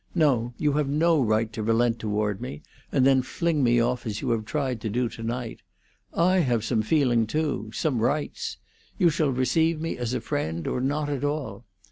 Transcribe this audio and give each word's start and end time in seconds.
No; 0.15 0.55
you 0.57 0.71
have 0.73 0.89
no 0.89 1.21
right 1.21 1.53
to 1.53 1.61
relent 1.61 1.99
toward 1.99 2.41
me, 2.41 2.63
and 2.91 3.05
then 3.05 3.21
fling 3.21 3.63
me 3.63 3.79
off 3.79 4.03
as 4.07 4.19
you 4.19 4.31
have 4.31 4.45
tried 4.45 4.81
to 4.81 4.89
do 4.89 5.07
to 5.09 5.21
night! 5.21 5.59
I 6.11 6.37
have 6.39 6.63
some 6.65 6.81
feeling 6.81 7.27
too—some 7.27 7.99
rights. 7.99 8.57
You 8.97 9.11
shall 9.11 9.29
receive 9.29 9.79
me 9.79 9.99
as 9.99 10.15
a 10.15 10.19
friend, 10.19 10.65
or 10.65 10.81
not 10.81 11.07
at 11.07 11.23
all! 11.23 11.65